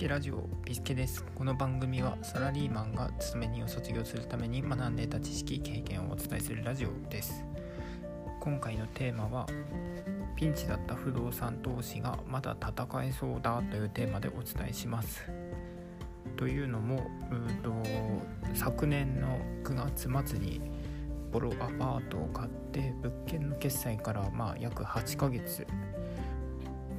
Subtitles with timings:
[0.00, 1.22] ケラジオピスケです。
[1.34, 7.44] この番組はサラリーマンが勤め人を卒業するために学んでいた知識経験をお伝えするラジオです。
[8.40, 9.46] 今回のテーマは
[10.36, 15.30] ピンチだった不動産投資がまだ戦えそうだというテーマでお伝えします。
[16.38, 17.70] というのもうと
[18.54, 20.62] 昨年の9月末に
[21.30, 25.66] ボロアパートを買って物件の決済からまあ約8ヶ月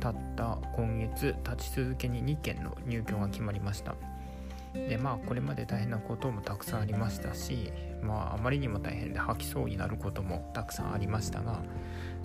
[0.01, 3.95] 経った今月立ち続けに2件の入居が決まりました。
[4.73, 7.71] でまあこれまで大変なこともたくさんありましたし
[8.01, 11.59] まああまりにも大変で吐きそうになることもたくさんありましたが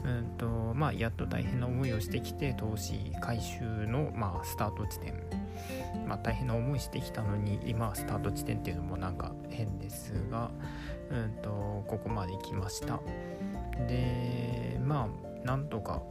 [0.05, 5.14] うんとまあやっと大変な思いをしてきて投資回収のまあスタート地点
[6.06, 10.50] まあ大変な思いしてきたのに今スタート地点っていうのもなんか変ですが
[11.11, 13.00] うんとここまで来ました。
[13.88, 15.08] でま
[15.45, 16.02] あなんとか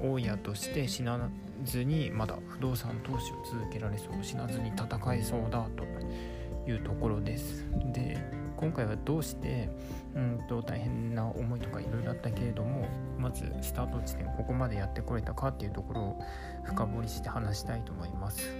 [0.00, 1.18] 大家として死な
[1.64, 7.64] ずにまだ不動産投資を続けられそう死なずに戦えそうだというところです。
[7.92, 8.18] で
[8.56, 9.68] 今回はどうして
[10.14, 12.88] うんと大変な思いとかいろいろあったけれども
[13.18, 16.22] まずスタート地点ここまでやってこれたかっていうところを
[16.64, 18.50] 深掘りして話したいと思います。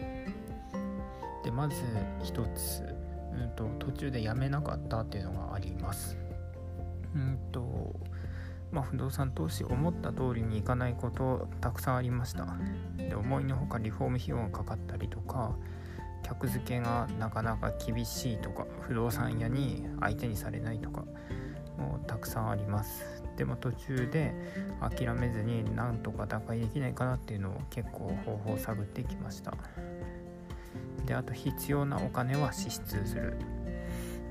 [1.45, 1.77] でまず
[2.23, 2.83] 一つ、
[3.33, 6.19] うんと、途中でやめなかったっていうのがあります。
[7.15, 7.95] うんと
[8.73, 12.47] まあ、不動産投資思った通りにいかないことたくさんありました。
[12.97, 15.57] で思いのほかリフォーム費用がかかったりとか
[16.23, 21.05] 客付けがなかなか厳しいとか不動産屋に相手にされないとか
[21.79, 23.23] もうたくさんあります。
[23.37, 24.35] でも途中で
[24.81, 29.55] 諦めずになんとか打開できないかなっていうのを結構方法を探ってきました。
[31.05, 33.37] であと必要なお金は支出する。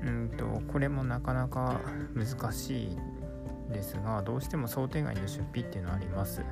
[0.04, 1.80] うんとこれもなかなか
[2.14, 2.98] 難しい
[3.70, 6.42] ですがどうしても想定外の出費っていうのはあります。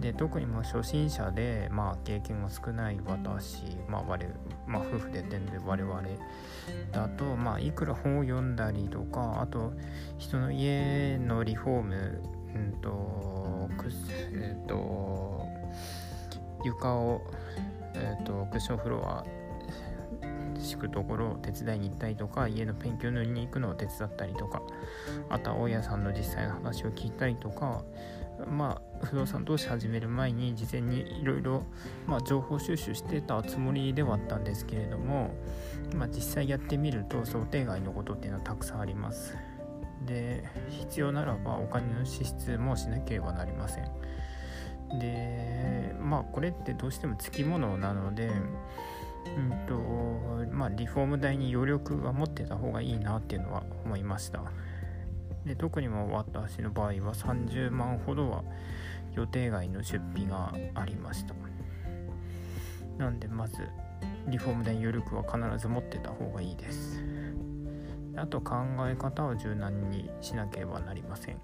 [0.00, 4.26] で特にも初心者で、まあ、経験が少ない私、まあ我
[4.66, 6.02] まあ、夫婦でてんで我々
[6.92, 9.72] だと、まあ、いくら本を読んだりとかあと
[10.18, 12.22] 人の家のリフォーム、
[12.54, 13.88] うんとく
[14.32, 15.46] えーと、
[16.64, 17.22] 床を、
[17.94, 19.24] えーとクッションフロア
[20.58, 24.62] 敷くところを手伝いに行ったりとか家のペンキを塗りに行くのを手伝ったりとか
[25.28, 27.84] あとは大家さんの実際の話を聞いたりとか
[28.46, 31.62] まあ不動産投資始める前に事前にいろいろ
[32.24, 35.34] 情報収集してたつもりではあったんですけれども、
[35.94, 39.36] まあ、実際やってみると想定外のことっていうのはたくさんあります。
[40.06, 43.90] で必要ならばお金の支出もしなければなりません。
[45.00, 48.30] でまあこれってどうしてもつきものなので
[50.68, 54.42] リフォーム代に余力が持ってた方がいいなっていうのは思いました。
[55.44, 58.42] で特にも私の場合は30万ほどは
[59.14, 61.34] 予定外の出費がありました。
[62.98, 63.68] なんでまず
[64.26, 67.02] リフォーム代に余力は必ず持ってた方がいいです。
[68.16, 68.56] あと考
[68.86, 71.40] え方を柔軟にしなければなりません。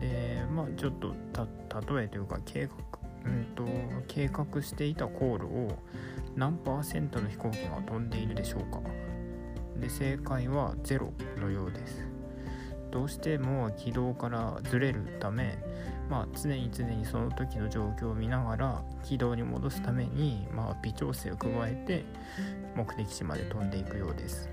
[0.00, 1.14] でまあちょっと
[1.94, 2.72] 例えというか計画
[3.24, 3.64] うんと
[4.08, 5.78] 計画していた航路を
[6.36, 8.80] 何パーセントの飛行機が飛んでいるでしょうか？
[9.78, 11.10] で正解は0
[11.40, 12.06] のようです。
[12.90, 15.56] どうしても軌道からずれるため、
[16.10, 22.04] まあ、常に常にその時の状況を見ながら軌道に戻すために、まあ、微調整を加えて
[22.76, 24.50] 目的地まで飛んでいくようです。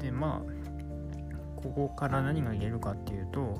[0.00, 3.58] でまあここから何が言えるかっていうと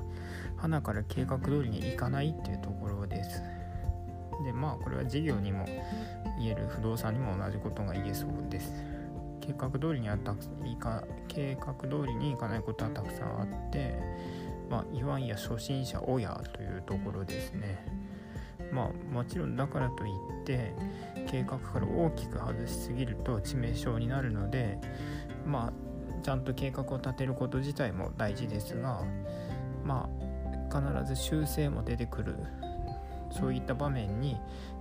[0.55, 3.41] 花から計画通りにいかないっていうところです。
[4.47, 5.65] でまあこれは事業にも
[6.39, 8.71] 言える不動産にも同じことが言えそうです。
[9.41, 13.99] 計画通りにはたくいか計画通りにいかないことはたくさんあって
[14.69, 17.85] まあいわんや初心者親というところですね。
[18.71, 20.73] まあもちろんだからといって
[21.29, 24.79] 計画から大きく外しすぎると致命傷になるので
[25.45, 29.03] まあちゃんと計画を立てること自体も大事ですが
[29.83, 30.09] ま
[30.71, 32.35] あ必ず修正も出てくる
[33.37, 34.37] そういった場面に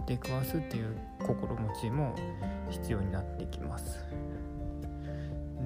[0.06, 2.14] 出くわすっていう心持ちも
[2.70, 3.98] 必要になってきます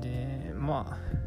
[0.00, 1.20] でまあ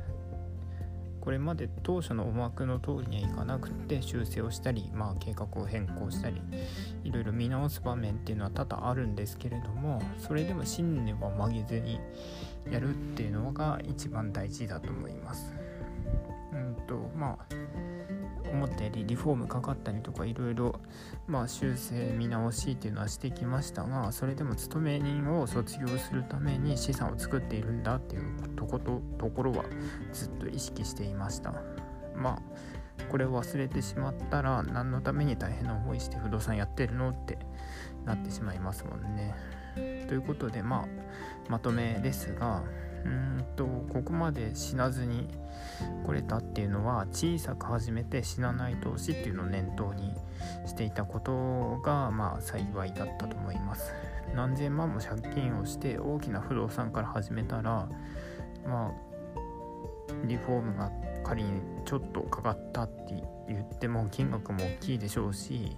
[1.24, 6.42] これまで当初の思惑の通りにはいかなくて修正をしたり、まあ、計画を変更したり
[7.06, 12.02] いろいろ見直す場面っていうのは多々あるんですけれどもそれでも信念は曲げずに
[12.70, 15.54] やるっていうのが一番大事だと思います。
[16.52, 17.46] うんとまあ
[18.90, 20.80] たりリフォームかかったりとかいろいろ
[21.48, 29.66] 修正見直しっていうのはしてきましたがそれでも勤め人を卒業するために資産を作っているんだっていうとことところは
[30.12, 31.54] ずっと意識していました。
[32.16, 32.42] まあ
[33.10, 37.38] これを忘れてしまったら何のために大変な思いして不動産やってるのって
[38.06, 39.36] なってしまいますもんね。
[40.08, 40.88] ということでまあ
[41.50, 42.64] まとめですが
[43.06, 45.28] うんとここまで死なずに
[46.06, 50.14] 来れたっていうのは小さく始めて死なない投資っていうのを念頭に
[50.66, 53.94] していたことがまあ幸いだったと思います。
[54.36, 57.88] 何千万も借金をして大きな不動産から始めたら
[58.66, 58.92] まあ
[60.26, 60.92] リフォームが
[61.24, 63.14] 仮にちょっとかかったって
[63.48, 65.78] 言っても金額も大きいでしょうし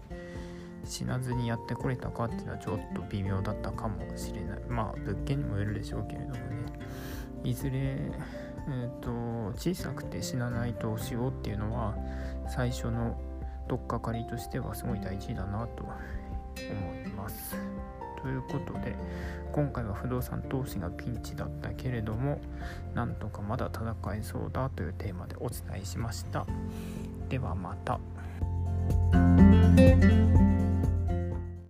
[0.83, 4.59] 死なずにやってこれたかっていうのはちょっと微妙だったかもしれない。
[4.69, 6.39] まあ物件にもよるでしょうけれどもね。
[7.45, 9.09] いずれ、えーと、
[9.57, 11.95] 小さくて死なない投資をっていうのは
[12.49, 13.15] 最初の
[13.67, 15.93] 取っかかりとしてはすごい大事だなと思
[17.05, 17.55] います。
[18.21, 18.95] ということで
[19.51, 22.39] 今回は不動産投資がピンチだったけれども
[22.95, 26.47] なんとかまだ戦えそうだというテーマでお伝えしました。
[27.29, 27.99] ではまた。